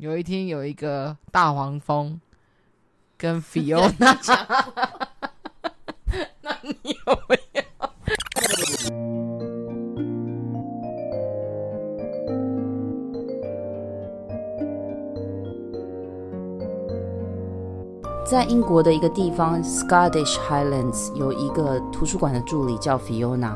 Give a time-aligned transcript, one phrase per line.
[0.00, 2.18] 有一天有一个大黄蜂
[3.18, 4.34] 跟 Fiona 讲，
[6.40, 6.72] 那你
[7.06, 7.62] 有没有？
[18.24, 23.54] 在英国的一个地方，Scottish Highlands 有一个图书馆的助理叫 Fiona。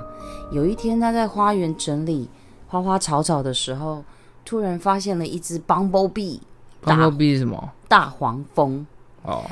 [0.52, 2.28] 有一天，他在花园整理
[2.68, 4.04] 花花草草的时候，
[4.44, 6.40] 突然发现了一只 Bumblebee。
[6.82, 7.72] Bumblebee 是什么？
[7.88, 8.86] 大黄蜂。
[9.22, 9.44] 哦，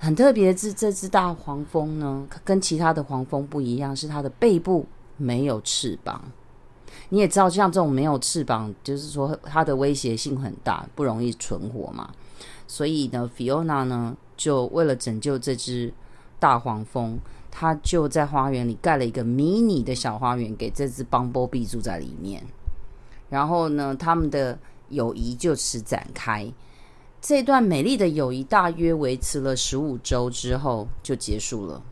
[0.00, 4.86] 很特别的是，这只大黄蜂呢，跟其他的黄蜂不一样，是它的背部
[5.16, 6.22] 没有翅膀。
[7.10, 12.10] 你也知道，像这种没有翅膀，就是说它的威胁性很大，不容易存活嘛。
[12.66, 15.92] 所以呢，Fiona 呢，就为了拯救这只
[16.38, 17.18] 大黄蜂，
[17.50, 22.42] 他就在花园里盖了一个迷你的小花园，给这只 Bumblebee 住在里面。
[23.32, 24.58] 然后呢，他们的
[24.90, 26.46] 友谊就此展开。
[27.18, 31.82] 这段美丽的友谊大约维持了十五周之后就结束了。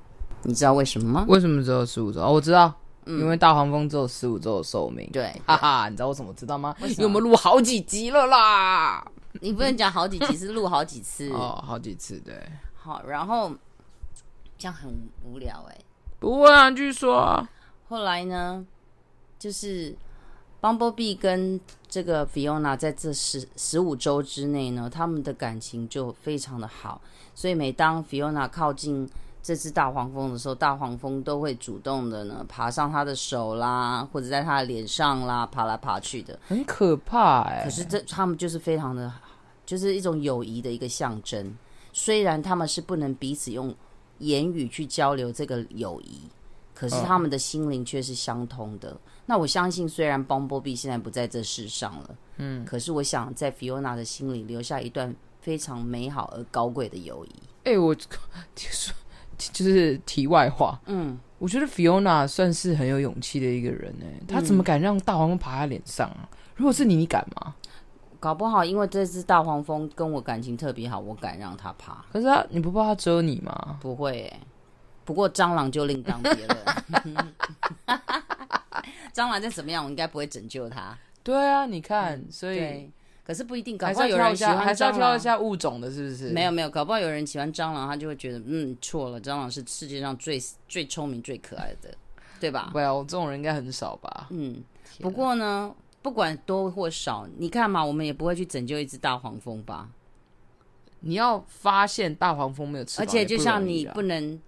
[0.42, 1.24] 你知道为什么吗？
[1.28, 2.20] 为什么只有十五周？
[2.20, 2.70] 哦，我知道，
[3.06, 5.08] 嗯，因为大黄蜂只有十五周的寿命。
[5.14, 6.76] 对，哈哈，你知道我怎么知道吗？
[6.82, 9.02] 因为我们录好几集了啦。
[9.40, 12.34] 你不能讲好几集，是录好几次 哦，好几次对。
[12.74, 13.50] 好，然后
[14.58, 14.92] 这样很
[15.24, 15.78] 无聊哎。
[16.18, 17.48] 不会啊，继续说啊。
[17.88, 18.62] 后来呢，
[19.38, 19.94] 就是
[20.60, 21.58] Bumblebee 跟
[21.88, 27.00] 这个 Fiona 在这十十五周之内呢，他们的感情就非常的好。
[27.34, 29.08] 所以每当 Fiona 靠近
[29.42, 37.64] 这只大黄蜂的时候，大黄蜂都会主动的呢爬上他的手啦，或者在他的脸上啦爬来爬去的，很可怕哎。
[37.64, 39.10] 可是这他们就是非常的，
[39.64, 41.56] 就是一种友谊的一个象征。
[41.92, 43.74] 虽然他们是不能彼此用
[44.18, 46.20] 言语去交流这个友谊，
[46.80, 48.88] 可是他们的心灵却是相通的。
[48.88, 48.96] 哦。
[49.26, 57.34] 那我相信，虽然 Bumblebee 现在不在这世上了，嗯，可是我想在 Fiona 的心里留下一段非常美好而高贵的友谊。
[57.64, 58.06] 哎、欸，我就
[58.56, 58.92] 是
[59.36, 64.06] 就是题外话，嗯，我觉得 Fiona 算是很有勇气的一个人呢。
[64.26, 66.26] 他怎么敢让大黄蜂爬他脸上啊？
[66.56, 67.54] 如果是你，你敢吗？
[68.18, 72.04] 搞不好，因为这只大黄蜂跟我感情特别好，我敢让它爬。
[72.12, 73.78] 可是他，你不怕它蛰你吗？
[73.80, 74.40] 不会、欸，
[75.10, 76.56] 不过蟑螂就另当别论。
[79.12, 80.96] 蟑螂再怎么样，我应该不会拯救它。
[81.24, 82.88] 对啊，你看，嗯、所以
[83.24, 86.28] 可是不一定，搞不好有人喜欢，还是要挑一下物种的，是不是？
[86.28, 91.92] 没有没有，搞不好有人喜欢蟑螂，他就会觉得，嗯，错了，蟑螂是世界上最最聪明、最可爱的，
[92.38, 94.28] 对吧？Well，这种人应该很少吧？
[94.30, 94.62] 嗯，
[95.00, 95.74] 不过呢。
[96.02, 99.86] 不管多或少，你看嘛，我们也不会去拯救一只大黄蜂吧？
[101.00, 104.40] 你要发现大黄蜂没有翅膀，而且就像你不能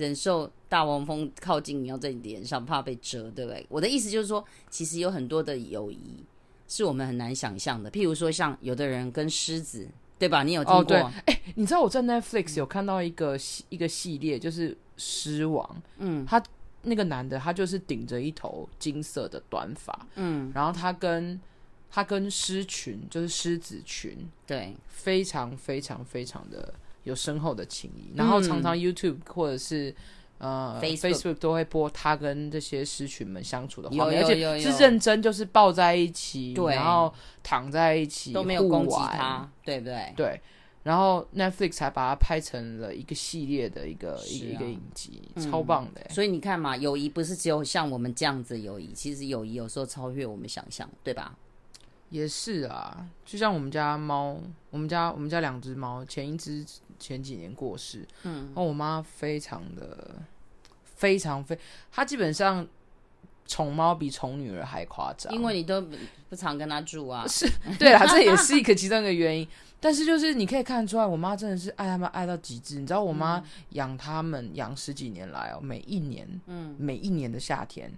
[0.00, 3.66] 忍受大黄蜂靠近你要在你脸上，怕被蛰，对不对？
[3.68, 6.24] 我的意思就是说，其实有很多的友谊
[6.66, 7.90] 是我们很难想象的。
[7.90, 9.86] 譬如说，像有的人跟狮子，
[10.18, 10.42] 对吧？
[10.42, 10.80] 你有听过？
[10.80, 11.00] 哦，对。
[11.26, 13.38] 哎，你知道我在 Netflix 有看到一个
[13.68, 16.42] 一个系列，就是狮王，嗯，他。
[16.82, 21.38] 那个男的，他就是顶着一头金色的短发，嗯，然后他跟
[21.90, 26.72] 他跟狮群，就是狮子群，对，非常非常非常的
[27.04, 28.12] 有深厚的情谊。
[28.16, 29.90] 然后常常 YouTube 或者是、
[30.38, 37.12] 嗯、呃 Facebook, Facebook 都会播他跟这些狮群们相处的画面，而且是认真，就是抱在一起，对，然后
[37.42, 40.12] 躺在一起，都没有攻击他，对不对？
[40.16, 40.40] 对。
[40.82, 46.00] 然后 Netflix 才把它拍成了一个系列的一个、啊、一个一个影集，超棒的。
[46.08, 51.36] 所以你看嘛，友谊不是只有像我们这样子友谊，其实友谊有时候超越我们想象，对吧？
[52.10, 54.36] 也是啊，就像我们家猫，
[54.70, 56.64] 我们家我们家两只猫，前一只
[56.98, 60.16] 前几年过世，嗯，然后我妈非常的
[60.84, 61.58] 非常非，
[61.90, 62.66] 她基本上
[63.46, 65.80] 宠猫比宠女儿还夸张，因为你都
[66.28, 69.46] 不常跟她住啊， 是对啊，这也是一个其中一个原因。
[69.82, 72.78] 但是就是你可以看出来，我妈真的是爱他们爱到极致。
[72.78, 77.90] 你知道我妈养他们养十几年来哦，每一年，嗯，每一年的夏天，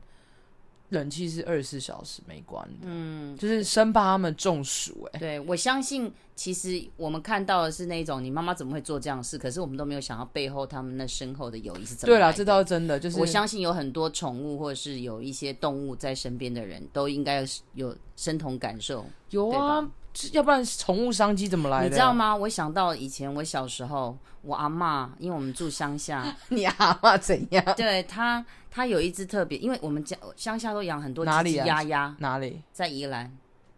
[0.93, 5.09] 冷气是二十四小时没关的，嗯，就是生怕他们中暑。
[5.13, 12.15] 哎，对，我相信，其实我们看到的是那种你妈妈怎么会做这样的事，可是我们都没有想到背后他们那深厚的友谊是怎么。
[12.15, 17.45] 对啦，这倒是真的，就是我相信有很多宠物或者是有一些动物在身边的人都应该
[17.75, 19.05] 有身同感受。
[19.31, 19.89] 有啊。
[20.33, 21.89] 要不然宠物商机怎么来的？
[21.89, 22.35] 你知道吗？
[22.35, 27.65] 我想到以前我小时候，我阿嬷，因为我们住乡下， 你阿嬷怎样？
[27.77, 32.15] 对她，她有一只特别，因为我们家乡下都养很多鸡鸡鸭鸭。
[32.19, 32.63] 哪里？
[32.73, 33.31] 在宜兰。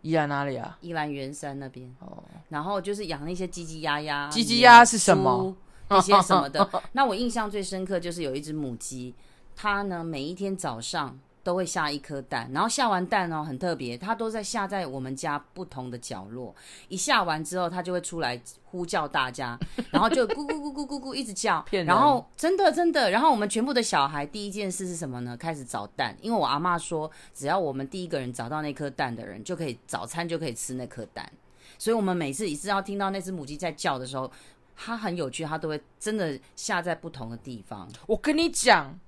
[0.03, 0.77] 宜兰哪里啊？
[0.81, 1.89] 宜兰圆山那边。
[2.01, 2.23] 哦。
[2.49, 4.29] 然后就是养那些鸡鸡鸭鸭。
[4.29, 5.55] 鸡鸡鸭是什么？
[5.89, 6.69] 那些什么的。
[6.93, 9.15] 那我印象最深刻就是有一只母鸡，
[9.55, 16.53] 它呢每一天早上都会下一颗蛋，然后下完蛋哦，很特别，它都在下在我们家不同的角落。
[16.89, 19.57] 一下完之后，它就会出来呼叫大家，
[19.93, 21.63] 然后就咕咕咕咕咕咕一直叫。
[21.85, 25.37] 然后真的真的，然后我们全部的小孩第一件事是什么呢？
[25.37, 31.31] 开始找蛋，因为我阿妈说，只要我们第一个人找到那颗蛋的人，就可以早餐就可以吃那颗蛋。
[31.79, 34.33] 所以我们每次一次要听到那只母鸡在叫的时候，
[34.75, 37.87] 它很有趣，它都会真的下在不同的地方。
[38.07, 38.99] 我跟你讲。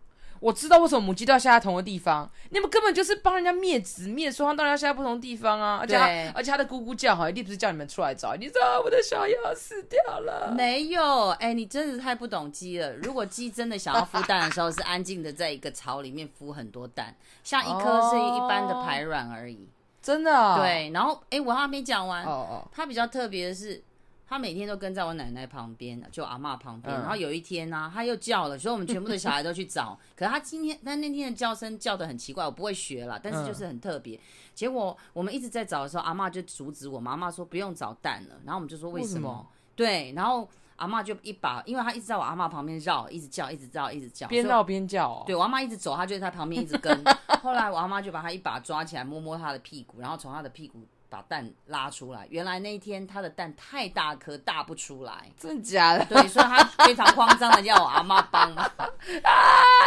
[0.46, 5.78] 我知道为什么母鸡都要下在同一个地方，你们根本就是帮人家灭子灭双，当然要下在不同地方啊！
[5.80, 5.96] 而且
[6.36, 10.54] 而且它的咕咕叫好，一定不是叫你们出来找，你知道我的小鸭死掉了。
[10.56, 12.94] 没有，哎、欸，你真的是太不懂鸡了。
[12.98, 19.68] 如果鸡真的想要孵蛋的时候，是安静的在一个巢里面孵很多蛋，像一颗是一般的排卵而已。
[20.00, 20.58] 真的、哦？
[20.60, 20.92] 对。
[20.94, 22.24] 然后，哎、欸，我还没讲完。
[22.24, 22.68] 哦哦。
[22.70, 23.82] 它比较特别的是。
[24.28, 26.92] 他每天都跟在我奶奶旁边，就阿嬷旁边。
[26.92, 29.96] 然后有一天呢、啊，他又叫了，所以我们全部的小孩都去找。
[30.16, 34.18] 可是他今天，但那天的叫声叫的很奇怪，我不会学了，但是就是很特别。
[34.52, 38.34] 结果我们一直在找的时候，阿嬷就阻止我，妈妈说不用找蛋了。
[38.44, 39.46] 然后我们就说为什么？
[39.76, 45.22] 对，然后阿嬷就一把，因为他一直在我阿嬷旁边绕，一直叫，一直叫，一直叫，边绕边叫、哦。
[45.24, 47.04] 对，我阿妈一直走，他就在他旁边一直跟。
[47.42, 50.84] 后来我阿妈就把他一把抓起来，摸摸他的屁股，然后从他的屁股。
[51.08, 56.04] 把蛋拉出来，原来那一天他的蛋太大颗，大不出来，真的假的？
[56.06, 58.66] 对，所以他非常慌张的叫我阿妈帮 啊！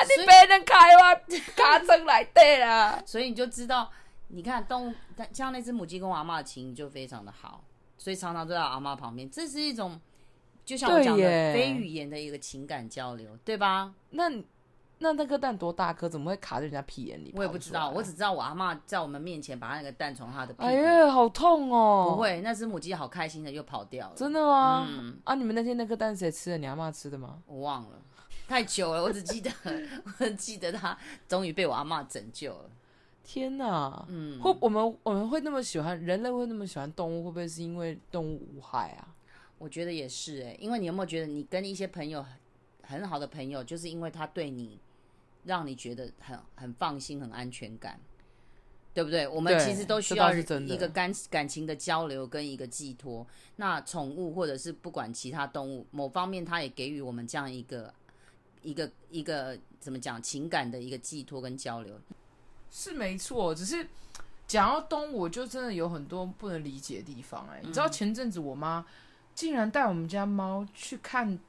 [0.04, 1.16] 你别人开挖
[1.56, 3.92] 卡成来对了，所以你就知道，
[4.30, 4.96] 你看动物，
[5.34, 7.64] 像那只母鸡跟我阿妈的情谊就非常的好，
[7.98, 10.00] 所以常常都在阿妈旁边，这是一种
[10.64, 11.24] 就像我讲的
[11.54, 13.94] 非语言的一个情感交流，对吧？
[14.12, 14.32] 那。
[15.02, 16.10] 那那颗蛋多大颗？
[16.10, 17.32] 怎么会卡在人家屁眼里？
[17.36, 20.54] 我也不知道，我只知道我阿嬷在我们面前把那个蛋从她的…
[20.58, 22.12] 哎呀，好痛哦！
[22.12, 24.14] 不会，那只母鸡好开心的又跑掉了。
[24.16, 24.86] 真的吗？
[24.90, 26.58] 嗯啊，你们那天那颗蛋谁吃的？
[26.58, 27.40] 你阿嬷吃的吗？
[27.48, 28.02] 我忘了，
[28.48, 29.50] 太久了，我只记得，
[30.20, 30.98] 我只记得它
[31.30, 32.70] 终于被我阿嬷拯救了。
[33.24, 34.06] 天哪！
[34.10, 39.08] 嗯，会我们我们会那么喜欢人类会那么喜欢动物，会不会是因为动物无害啊？
[39.58, 42.26] 我觉得也是哎，因为你有没有觉得你跟一些朋友
[42.84, 44.78] 很好的朋友，就是因为他对你。
[45.46, 48.00] 让你觉得很很放心、很安全感，
[48.94, 49.28] 对不对？
[49.28, 53.26] 我们其实都需要一个感感情的交流跟一个寄托。
[53.56, 57.94] 那宠物或者是不管其他动物，某方面它也给予我们这样一个
[58.62, 62.00] 一个一个怎么讲情感的一个寄托跟交流，
[62.70, 63.56] 是没错。
[63.56, 63.88] 只是
[64.46, 67.48] 讲到动物，我就真的有很多不能理解的地方。
[67.50, 68.86] 哎，你知道前阵子我妈
[69.34, 71.40] 竟然带我们家猫去看。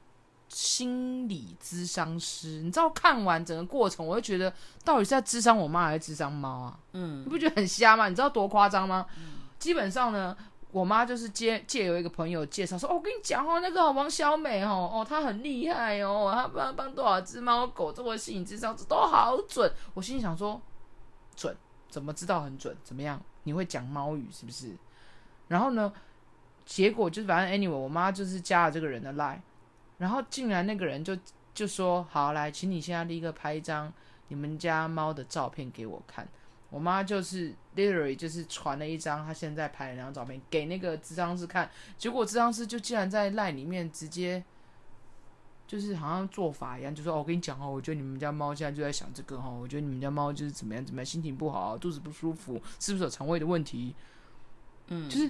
[0.53, 4.53] 心理咨商师，你知道看完整个过程，我会觉得
[4.83, 6.79] 到底是在智商我妈还是智商猫啊？
[6.91, 8.09] 嗯，你不觉得很瞎吗？
[8.09, 9.05] 你知道多夸张吗？
[9.17, 10.35] 嗯、基本上呢，
[10.71, 19.71] 我妈就是借借由一个朋友介绍说，哦，我跟你讲哦，那个王小美哦，哦，她很厉害哦，她帮帮多少只猫狗做过心理智商，都好准。
[19.93, 20.61] 我心里想说，
[21.33, 21.55] 准？
[21.89, 22.75] 怎么知道很准？
[22.83, 23.21] 怎么样？
[23.43, 24.75] 你会讲猫语是不是？
[25.47, 25.91] 然后呢，
[26.65, 29.39] 结果就是反正 anyway，我妈就是加了这个人的 line。
[30.01, 31.15] 然后竟然那个人就
[31.53, 33.93] 就说：“好，来，请你现在立刻拍一张
[34.29, 36.27] 你们家猫的照片给我看。”
[36.71, 41.69] 我妈就是 literally 就是传了一张她现在拍的那张照片给那个智商师看，
[41.99, 44.43] 结果智商师就竟然在赖里面直接
[45.67, 53.93] 就是好像做法一样，就说：“哦，我跟你讲哦，我觉得你们家猫现在就在想这个哈，我觉得你们家猫就是怎么样怎么样，心情不好，肚子不舒服，是不是有肠胃的问题？”
[54.87, 55.29] 嗯，就是。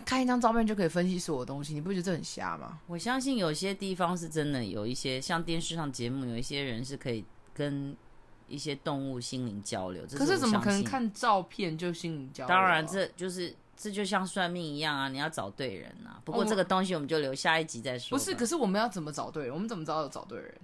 [0.00, 2.78] 看一张照片就可以分析所有东西，你不觉得这很瞎吗？
[2.86, 7.96] 我相信有些地方是真的，有一些像电视上节目，有一些人是可以跟
[8.48, 10.04] 一些动物心灵交流。
[10.12, 12.48] 可是怎么可能看照片就心灵交流？
[12.48, 16.20] 当然，这就是这就像算命一样啊，你要找对人啊。
[16.24, 18.18] 不过这个东西我们就留下一集再说。
[18.18, 19.54] 不是，可是我们要怎么找对人？
[19.54, 20.54] 我们怎么知道找对人？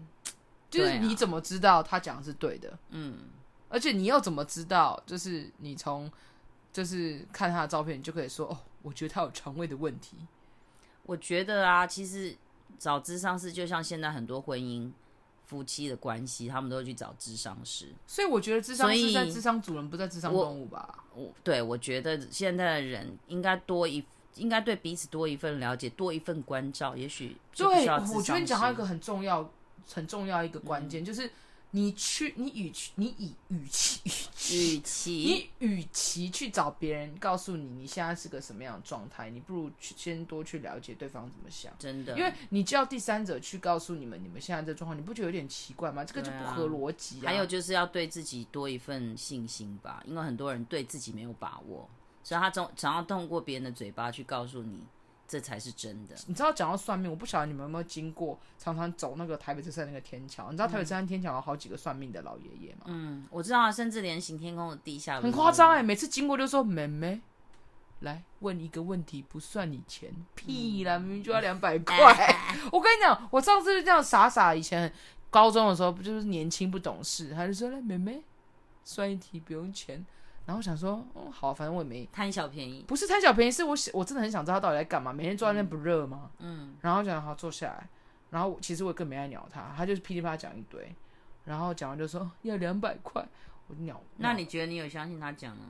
[0.68, 2.76] 就是你怎么知道他讲的是对的？
[2.90, 3.18] 嗯，
[3.68, 5.00] 而且你又怎么知道？
[5.06, 6.10] 就是你从
[6.72, 8.58] 就是看他的照片，你就可以说哦。
[8.86, 10.16] 我觉得他有肠胃的问题。
[11.02, 12.36] 我觉得啊，其实
[12.78, 14.92] 找智商师就像现在很多婚姻
[15.44, 17.88] 夫妻的关系，他们都会去找智商师。
[18.06, 21.04] 所以我觉得智商师在智商主人，不在智商动物吧？
[21.16, 24.04] 我，我对我觉得现在的人应该多一，
[24.36, 26.96] 应该对彼此多一份了解，多一份关照。
[26.96, 29.50] 也许对，我觉得你讲到一个很重要、
[29.92, 31.28] 很重要一个关键，嗯、就是。
[31.72, 41.72] 你去，你与其，你以与其与其，其你与其去找别人告诉你你现在是个什么样的状态，你不如去先多去了解对方怎么想。
[41.78, 46.04] 真的，因为你叫第三者去告诉你们你们现在这状况，你不觉得有点奇怪吗？
[46.04, 47.26] 这个就不合逻辑啊。
[47.26, 51.86] 还有就是要对自己多一份信心吧，因为很多人对自己没有把握，
[52.22, 54.82] 所以他总想要通过别人的嘴巴去告诉你
[55.28, 56.14] 这才是真的。
[56.26, 60.50] 你知道讲到算命，我不晓得你们有没有经过，常常走那个台北车站那个天桥。
[60.50, 62.82] 你知道台北车站天桥有好几个算命的老爷爷吗？
[62.86, 67.20] 嗯，我知道，甚至连行天宫的地下很夸张哎，每次经过就说妹妹，
[68.00, 71.96] 来问一个问题，不算你钱，屁啦，明明就要两百 块。
[72.70, 74.92] 我跟你讲，我上次就这样傻傻，以前
[75.30, 78.22] 高中的时候不就是年轻不懂事，他就说来妹妹，
[78.84, 80.06] 算一题不用钱。
[80.46, 85.12] 然后我想说，哦，好，反正我也没贪小便宜，不是贪小便宜，是我我真的很想知道他到底在干嘛。
[85.12, 86.30] 每天坐在那边不热吗？
[86.38, 87.88] 嗯，然后讲好坐下来，
[88.30, 90.94] 然后其实我更没爱鸟他，他就是噼里啪啦讲一堆，
[91.46, 93.26] 然后讲完就说要两百块，
[93.66, 94.00] 我鸟。
[94.18, 95.64] 那你觉得你有相信他讲吗？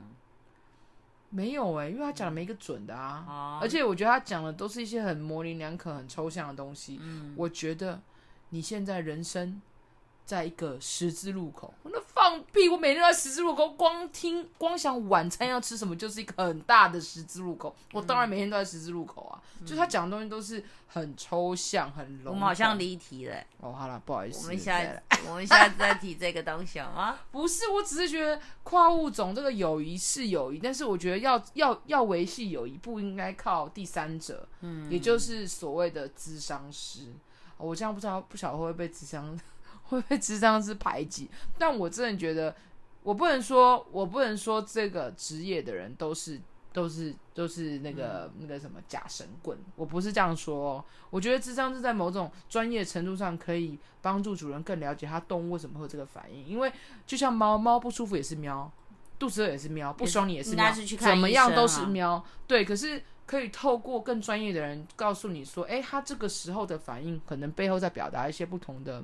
[1.29, 6.99] 没有哎、欸，因为他讲的没一个准的啊，嗯、而且我觉得他讲的都是一些很模棱两可、很抽象的东西。
[7.01, 7.99] 嗯，我觉得
[8.49, 9.59] 你现在人生。
[10.27, 12.67] 在一个十字路口，我那放屁！
[12.67, 17.73] 我每天都在十字路口，光听光想晚餐要吃什么，就是一个很大的十字路口。
[17.93, 19.41] 我当然每天都在十字路口啊。
[19.61, 22.33] 嗯、就他讲的东西都是很抽象、很笼统。
[22.33, 23.37] 我们好像离题了。
[23.61, 24.41] 哦，好了，不好意思。
[24.41, 27.17] 我们下我们下次再提这个东西好吗？
[27.31, 37.13] 不是，我只是觉得跨物种这个友谊是友谊，但是我觉得要要要维系友谊，不应该靠第三者，嗯，也就是所谓的智商师。
[37.55, 39.39] 我这样不知道，不晓得会不会被智商。
[39.89, 42.53] 会被智商是排挤，但我真的觉得，
[43.03, 46.41] 我不能说，我不能说这个职业的人都是
[46.73, 50.85] 都是都是那个、嗯、那个什么假神棍，我不是这样说哦。
[51.09, 56.71] 我觉得智商是在某种专业程度上可以帮助主人更了解他动物为什么会有这个反应，因为
[57.05, 58.69] 就像猫猫不舒服也是喵，
[59.17, 62.21] 肚子饿也是喵，不爽你也是喵，怎么样都是喵。
[62.45, 69.01] 对，可是可以透过更专业的人告诉你说，哎，他这个时候的反应可能背后在表达一些不同的。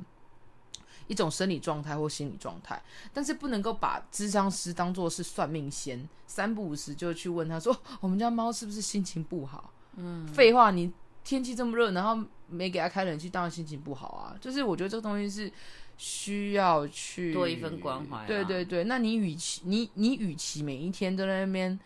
[1.08, 2.82] 一种生理状态或心理状态，
[3.14, 10.92] 但是不能够把智商师当做是算命仙，三不五时就去问他说：“我们家猫是不是心情不好？”嗯，废话，你
[11.24, 14.36] 天气这么热，然后没给它开冷气，当然心情不好啊。
[14.42, 15.52] 就是我觉得这个东西是
[15.98, 18.26] 需要去多一份关怀。
[18.26, 21.80] 对对对，那你与其你你与其每一天都在那边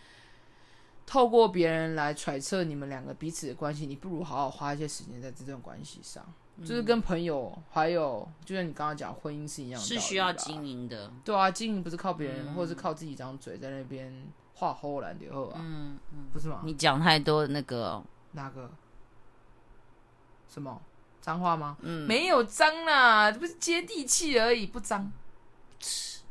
[1.07, 6.23] 透过别人来揣测你们两个彼此的关系，你不如好好花一些时间在这段关系上。
[6.59, 11.11] 就是跟朋友，还有就像你刚刚讲婚姻是一样的，是需要经营的。
[11.23, 16.61] 对啊，经营不是靠别人，或者是靠自己一张嘴在那边画唬烂的后啊，嗯嗯，不是吗？
[16.65, 18.69] 你讲太多的那个哪个？
[20.49, 20.81] 什么
[21.21, 21.77] 脏话吗？
[21.81, 25.11] 嗯，没有脏啦，这不是接地气而已，不脏。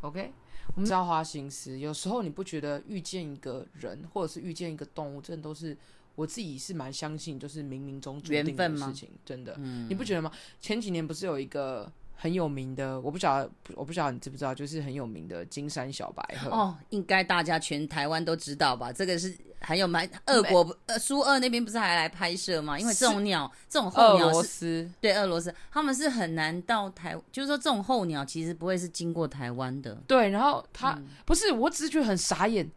[0.00, 0.32] OK，
[0.74, 1.78] 我们只要花心思。
[1.78, 5.76] 有时候你不觉得遇见一个人，或者是遇见一个动物，真的都是。
[6.14, 10.32] 我自己是蛮相信，就是冥冥中注定的事情，真的，嗯、你不觉得吗？
[10.58, 18.90] 前几年不是有一个很有名的，我不晓得，我不晓得你知不知道，就是很有名的金山小白鹤哦，应该大家全台湾都知道吧？
[18.90, 22.78] 这个是还有蛮俄国呃苏俄那边不是还来拍摄吗？
[22.78, 32.70] 因为这种鸟，这种候鸟是俄罗斯，对俄罗斯，他们是很难到台，就是说这种候鸟其实不会是经过台湾的，对，然后他、嗯、不是，我只是觉得很傻眼。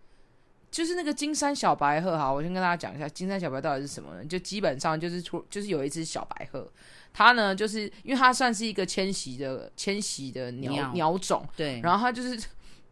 [0.71, 4.24] 就是那个金山小白鹤哈，我先跟大家讲一下金山小白到底是什么呢？
[4.25, 6.71] 就基本上就是出，就是有一只小白鹤，
[7.12, 12.39] 它呢就是因为它算是一个迁徙的迁徙的鸟鸟，鸟种，对，然后它就是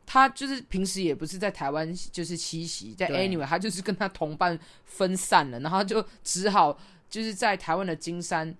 [0.07, 6.75] 它就是平时也不是在台湾就是栖息，在 anyway 他就是跟他同伴分散了，然后就只好
[7.07, 8.55] 就是在台湾的金山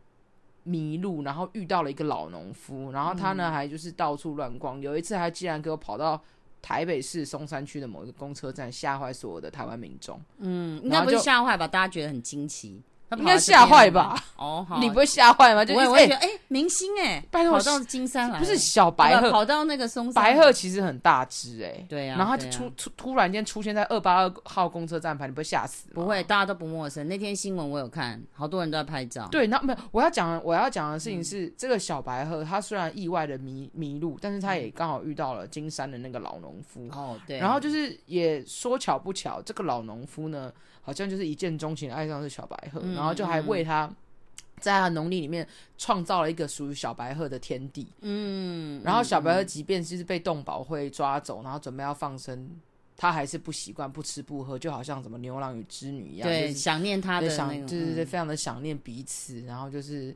[0.62, 6.22] 迷路，然后遇到了一个老农夫，然后他呢、嗯、还就是到处乱逛，有一次还竟然给我跑到。
[6.60, 10.20] 台北市松山区的某一个公车站，吓坏所有的台湾民众。
[10.39, 11.68] 嗯，应该不是吓坏吧？
[11.68, 12.82] 大家觉得很惊奇。
[13.15, 14.21] 应该吓坏吧？
[14.35, 15.63] 哦，好，你不会吓坏吗？
[15.63, 20.21] 就我会觉得，哎，明星哎，拜托，跑到金山来，不是小白鹤，跑到那个松山。
[20.21, 22.15] 白鹤其实很大只，哎，对呀。
[22.17, 25.87] 然后他就突突突然间出现在二八二号公车站牌，你不会吓死？
[25.93, 27.07] 不会，大家都不陌生。
[27.07, 29.27] 那天新闻我有看，好多人都在拍照。
[29.31, 36.87] 对，那没有，我要讲我要讲的事情是，这个小白鹤它虽然意外的迷迷路，但是它也刚好遇到了金山的那个老农夫。
[36.91, 37.39] 哦，对。
[37.39, 40.51] 然后就是也说巧不巧，这个老农夫呢。
[40.87, 43.89] 好像就是一见钟情，爱上是小白鹤，嗯、然后就还为他，
[44.60, 47.88] 在他农地里面创造了一个属于小白鹤的天地。
[48.01, 52.50] 嗯，然后小白鹤即便就是被动保会抓走，然后准备要放生，
[52.98, 60.16] 他还是不习惯不吃不喝，就好像什么牛郎与织女一样，对，就是、想念他的那种，就是非常的想念彼此，嗯、然后就是。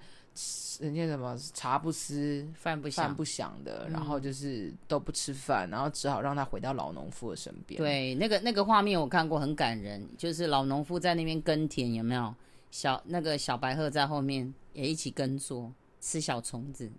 [0.79, 7.77] 人家什么茶不思饭不饭不想的，嗯、然后就是都不吃饭，然后只好让他回到老农夫的身边。
[7.77, 10.01] 对，那个那个画面我看过，很感人。
[10.17, 12.33] 就是老农夫在那边耕田，有没有
[12.71, 16.89] 小那个小白鹤在后面也一起耕作，吃小虫子。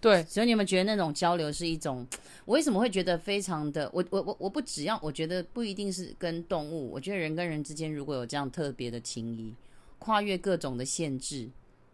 [0.00, 2.06] 对，所以你们觉得那种交流是一种？
[2.44, 3.90] 我为什么会觉得非常的？
[3.92, 9.54] 我我我我不只要，我觉得不一定是跟动物，我觉得人跟人之间如果有这样特别的情谊。
[9.98, 11.46] 跨越各种的限制，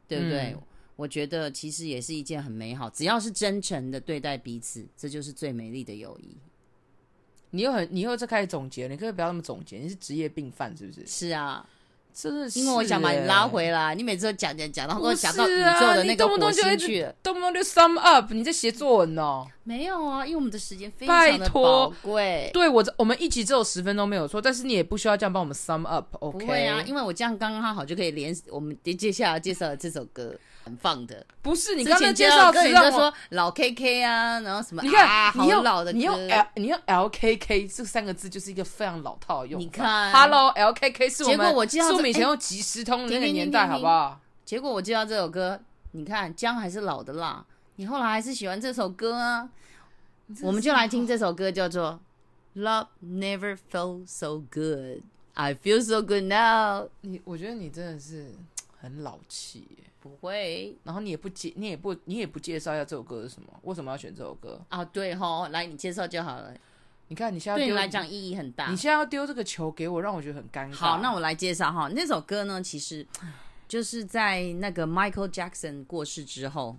[0.06, 0.52] 对不对？
[0.52, 0.62] 嗯、
[0.94, 6.36] 我觉得其实也是一件很美好，只要是真诚的对待彼此，这就是最美丽的友谊。
[7.50, 11.04] 你又很，你又在开始总结，你可以不要那么总结，你是职业病犯是不是？
[11.04, 11.68] 是啊。
[12.16, 13.94] 真的是，因为我想把你拉回来。
[13.94, 18.32] 你每次都讲讲讲，然后都讲到宇宙的那个火星去了，动不动就 sum up。
[18.32, 19.46] 你在写作文哦？
[19.64, 22.50] 没有啊，因为我们的时间非常的宝贵。
[22.54, 26.38] 对我，我们一集只有十分钟没有错，但是你也不需要这样帮我们 sum up，OK？
[26.38, 30.34] 不会啊，因为我这样刚刚好就可以连我们接接下来介绍的这首歌。
[30.64, 34.82] 很放的，不是你刚才介绍人家说老 K K 啊，然后什么？
[34.82, 39.64] 你看，啊、好老的你用 L，你用 L K K 这三个字就是一个非常老套的用法。
[39.64, 41.54] 你看，Hello L K K 是我们，
[42.06, 44.20] 们以前用即时通的那个年代，好不好？
[44.44, 45.60] 结果我知道这首歌，
[45.90, 47.44] 你看姜还是老的辣，
[47.76, 49.48] 你后来还是喜欢这首歌啊？
[50.42, 51.98] 我们就来听这首歌，叫做
[52.62, 54.98] 《Love Never Felt So Good》
[55.34, 56.88] ，I Feel So Good Now。
[57.00, 58.32] 你，我觉得你真的是
[58.80, 59.66] 很老气。
[60.00, 63.48] 不会，然后你也不介，你也不，你也不介绍一下这首歌是什么？
[63.62, 64.84] 为什么要选这首歌啊？
[64.84, 66.54] 对吼，来你介绍就好了。
[67.08, 70.74] 你看你现在对你来讲意义很大，你现在要丢这个球给我，让我觉得很尴尬。
[70.74, 73.06] 好，那我来介绍哈，那首歌呢，其实
[73.68, 76.76] 就是在那个 Michael Jackson 过世之后，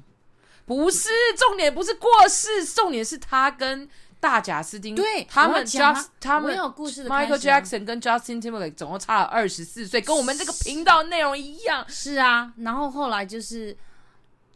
[0.65, 3.89] 不是重点，不是过世，重点是他跟。
[4.19, 11.85] 大贾斯汀，对他们，Just 他们有故事的，Michael Jackson 跟 Justin Timberlake 总共差了二十四岁，跟我们这个频道内容一样。
[11.87, 13.77] 是啊，然后后来就是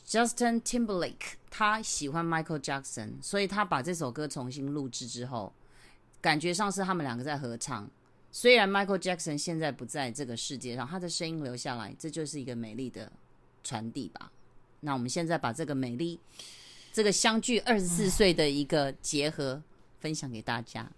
[0.03, 5.53] Justin Timberlake 他喜欢 Michael Jackson，所以他把这首歌重新录制之后，
[6.21, 7.89] 感觉上是他们两个在合唱。
[8.31, 13.11] 虽然 Michael Jackson 现在不在这个世界上，他的声音留下来，这就是一个美丽的
[13.63, 14.31] 传递吧。
[14.79, 16.19] 那我们现在把这个美丽、
[16.93, 19.61] 这个相距二十四岁的一个结合
[19.99, 20.89] 分享给大家。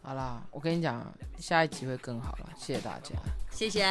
[0.00, 2.50] 好啦，我跟你讲，下一集会更好了。
[2.56, 3.10] 谢谢大家，
[3.50, 3.84] 谢谢。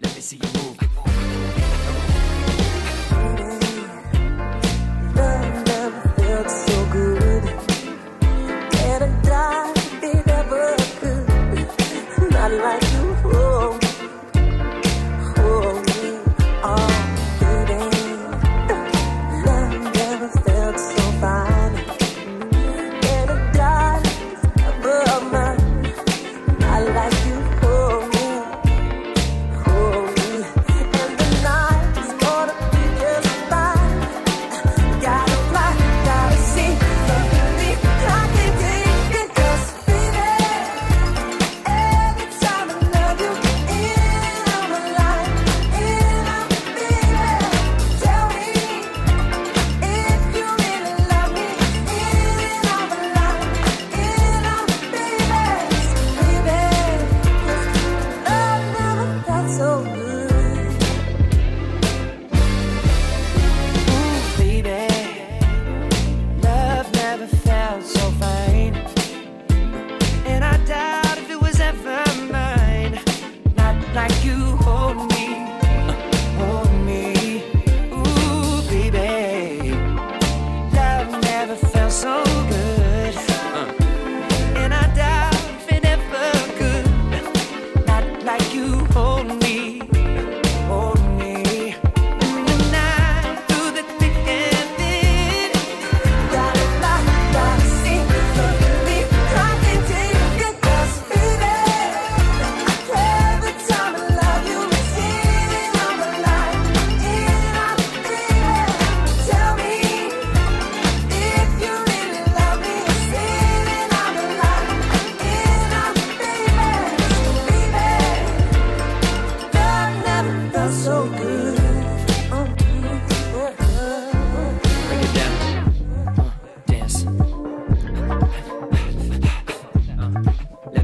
[0.00, 0.91] Let me see you move.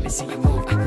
[0.08, 0.77] see you move.